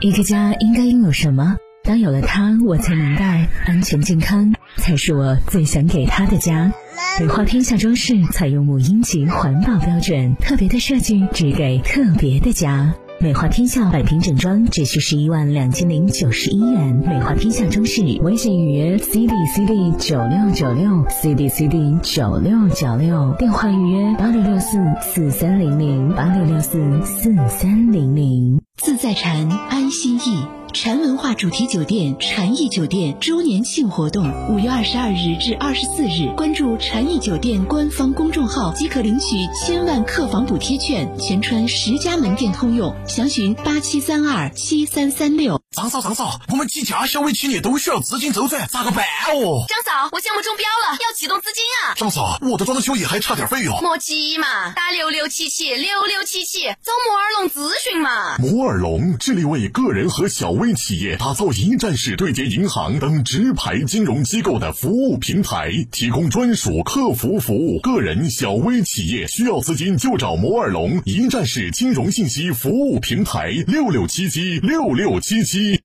[0.00, 1.56] 一个家应该拥有什么？
[1.84, 6.72] 当有了它，我才明白，安全健康才是我最想给他的家。
[7.20, 12.94] 美化天下装饰采用母婴级环保标准，特别的设计只给特别的家。
[13.20, 16.96] 美化天下百平整装只需十一万两千零九十一元。
[16.96, 28.63] 美化天下装饰微信预约 C D C D 九六九六 C D C D 九六九六，电话预约八六六四四三零零八六六四四三零零。
[28.76, 30.63] 自在禅，安心意。
[30.74, 45.62] 禅文化主题酒店禅意酒店周年庆活动，五月二十二日至二十四日，关注禅意酒店官方公众号即可领取千万客房补贴券，全川十家门店通用，详询八七三二七三三六。
[45.70, 49.64] 张嫂，张嫂，我们几家小微企业都需要资金周转，咋个办哦？
[49.68, 51.94] 张嫂，我项目中标了，要启动资金啊！
[51.96, 53.80] 张嫂，我的装修也还差点费用。
[53.80, 58.38] 莫急嘛，打六六七七六六七七，找摩尔龙咨询嘛。
[58.38, 67.78] 摩尔龙致力为个人和小微为企业打造一站式对接银行等直牌金融机构的服务平台，提供专属客服服务。
[67.80, 75.80] 个人、小微企业需要资金就找摩尔龙一站式金融信息服务平台，六六七七六六七七。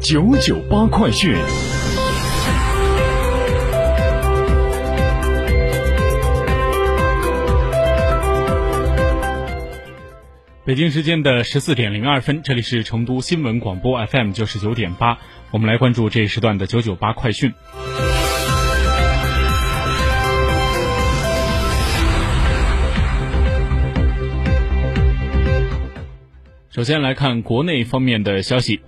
[0.00, 1.34] 九九八快讯。
[10.66, 15.18] 北京时间的十四点零二分，这里是成都新闻广播 FM 九十九点八，
[15.50, 17.52] 我们来关注这一时段的九九八快讯。
[26.70, 28.80] 首先来看国内方面的消息。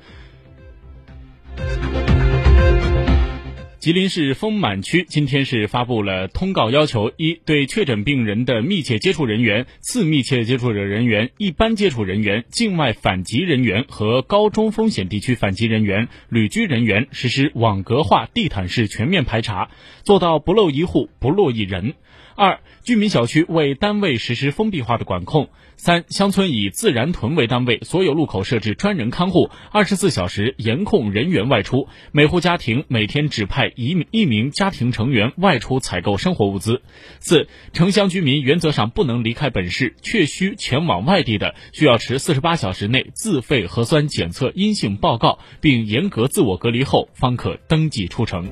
[3.86, 19.70] 吉林市丰满区今天是发布了通告，要求一对确诊病人的密切接触人员、次密切接触者人员、一般接触人员、境外返籍人员和高中风险地区返籍人员、旅居人员实施网格化、地毯式全面排查，
[20.02, 21.94] 做到不漏一户、不落一人。
[22.34, 25.48] 二、居民小区为单位实施封闭化的管控。
[25.78, 31.88] 三、乡村以自然屯为单位，所有路口设置专人看护，二十四小时严控人员外出。
[32.12, 36.82] 每户家庭每天只派一一名家庭成员外出采购生活物资。
[37.20, 48.48] 四、城乡居民原则上不能离开本市，确需前往外地的，需要持四十八小时内自费核酸检测阴性报告，并严格自我隔离后方可登记出城。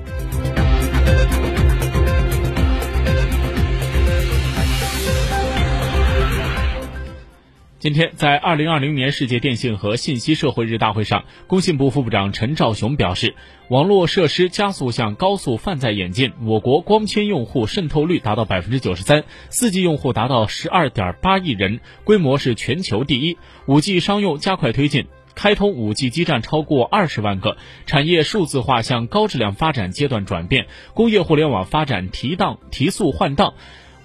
[7.85, 13.35] 今天，在二零二零年世界电信和信息社会日大会上，工信部副部长陈肇雄表示，
[13.67, 23.37] 网络设施加速向高速泛在演进，我国光纤用户渗透率达到百分之九十三，四 G 用户达到十二点八亿人，规模是全球第一。
[23.67, 30.65] 五 G 商用加快推进，开通五 G 基站超过二十万个，产业数字化向高质量发展阶段转变，
[30.95, 33.53] 工业互联网发展提档提速换档。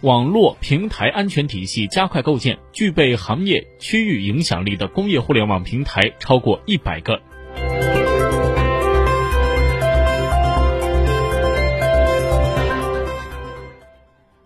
[0.03, 7.21] 网络平台安全体系加快构建，具备行业区域影响力的工业互联网平台超过一百个。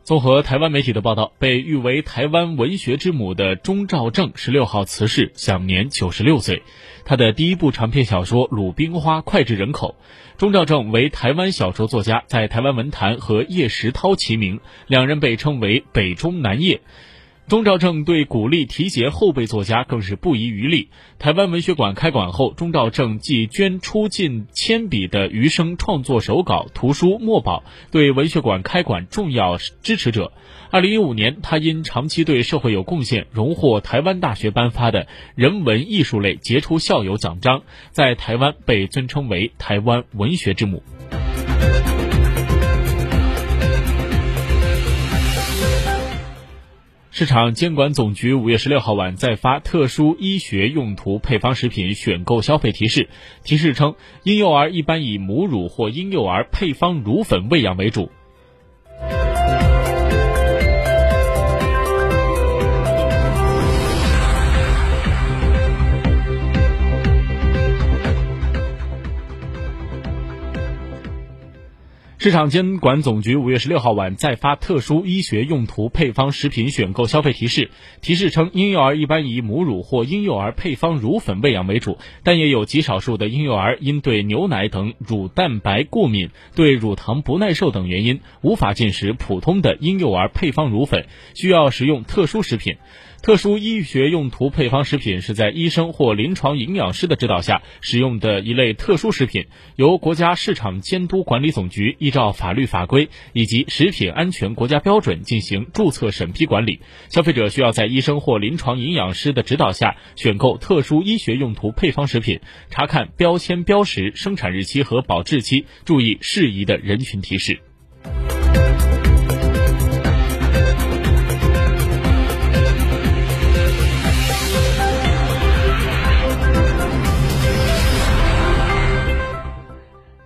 [0.05, 6.63] 综合台湾媒体的报道，被誉为台湾文学之母的钟兆政十六号辞世，享年九十六岁。
[7.07, 9.97] 他的第一部长篇小说《鲁冰花》脍炙人口。
[10.37, 16.83] 钟兆政为台湾小说作家，在台湾文坛和叶石涛齐名，两人被称为北中南叶。
[17.47, 20.89] 钟兆政对鼓励提携后辈作家更是不遗余力。
[21.19, 30.33] 台湾文学馆开馆后，钟兆政即捐出近千笔的余生创作手稿、图书墨宝，对文学馆开馆重要支持者。
[30.71, 40.83] 二零一五年，他因长期对社会有贡献，荣获台湾大学颁发的人文艺术类杰出校友奖章，在台湾被尊称为台湾文学之母。
[47.17, 53.09] 市场监管总局五月十六号晚再发特殊医学用途配方食品选购消费提示，
[53.45, 53.95] 提示称，
[54.25, 58.11] 婴幼儿一般以母乳或婴幼儿配方乳粉喂养为主。
[72.25, 77.69] 市场监管总局五月十六号晚再发特殊医学用途配方食品选购消费提示，
[78.01, 91.05] 提示称，婴幼儿一般以母乳或婴幼儿配方乳粉喂养为主，但也有极少数的婴幼儿因对牛奶等乳蛋白过敏、对乳糖不耐受等原因，无法进食普通的婴幼儿配方乳粉，
[91.35, 92.77] 需要食用特殊食品。
[93.25, 106.81] 特殊医学用途配方食品是在医生或临床营养师的指导下使用的一类特殊食品，由国家市场监督管理总局依照法律法规以及食品安全国家标准进行注册审批管理。
[107.09, 117.61] 消费者需要在医生或临床营养师的指导下选购特殊医学用途配方食品，查看标签标识、生产日期和保质期，注意适宜的人群提示。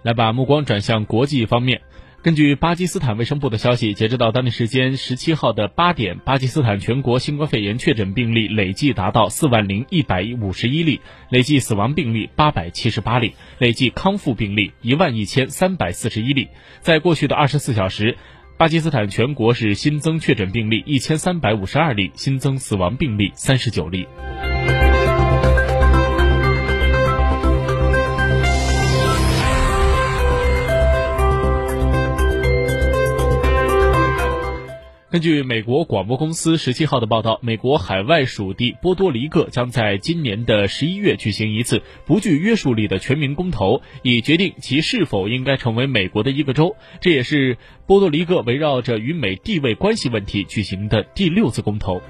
[0.08, 1.82] 来把目光转向国际方面。
[2.22, 16.48] 根据巴基斯坦卫生部的消息，截止到当地时间十七号的八点，巴基斯坦全国新冠肺炎确诊病例累计达到四万零一百五十一例，累计死亡病例八百七十八例，累计康复病例一万一千三百四十一例。
[16.80, 18.16] 在过去的二十四小时，
[18.56, 24.08] 巴基斯坦全国是新增确诊病例一千三百五十二例，新增死亡病例三十九例。
[35.18, 46.76] 根据美国广播公司十七号的报道，美国海外属地波多黎各将在今年的十一月举行一次不具约束力的全民公投，以决定其是否应该成为美国的一个州。
[47.00, 52.00] 这也是波多黎各围绕着与美地位关系问题举行的第六次公投。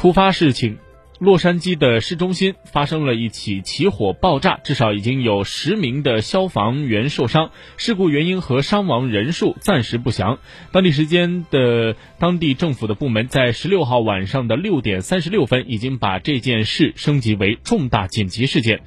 [0.00, 0.78] 突发事情，
[1.18, 7.50] 洛杉矶的市中心发生了一起起火爆炸，至少已经有十名的消防员受伤。
[7.76, 10.38] 事故原因和伤亡人数暂时不详。
[10.72, 18.80] 当地时间的当地政府的部门在十六号晚上的六点三十六分，已经把这件事升级为重大紧急事件。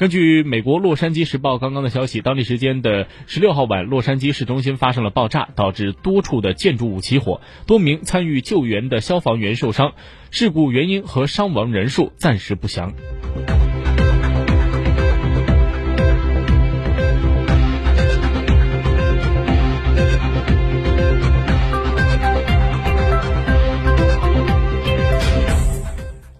[0.00, 9.92] 根据美国《洛杉矶时报》刚刚的消息，当地时间的十六号晚，洛杉矶市中心发生了爆炸，导致多处的建筑物起火，多名参与救援的消防员受伤。
[10.30, 12.94] 事故原因和伤亡人数暂时不详。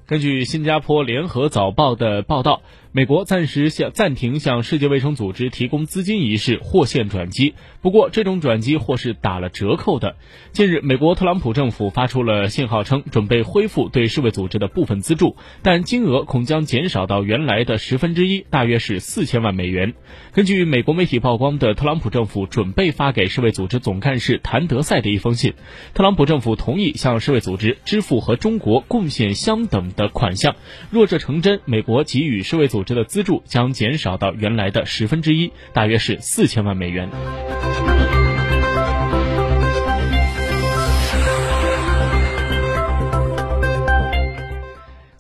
[0.07, 2.63] 根据新加坡联合早报的报道。
[2.93, 10.17] 美国暂时向暂停向世界卫生组织提供资金一事或现转机，不过这种转机或是打了折扣的。
[10.51, 19.95] 近日，美国特朗普政府发出了信号，称准备恢复对世卫组织的部分资助，但金额恐将减少到原来的十分之一，大约是四千万美元。
[20.33, 25.55] 根据美国媒体曝光的特朗普政府准备发给世卫组织总干事谭德赛的一封信，
[25.95, 30.57] 特朗普政府同意向世卫组织支付和中国贡献相等的款项。
[30.91, 32.81] 若这成真，美国给予世卫组。
[32.83, 37.11] 织的资助将减少到原来的十分之一，大约是四千万美元。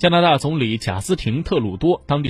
[0.00, 2.28] 加拿大总理贾斯廷·特鲁多当地。